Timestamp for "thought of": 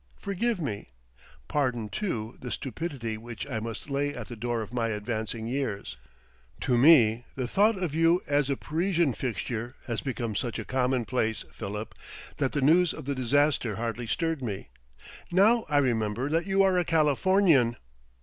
7.47-7.93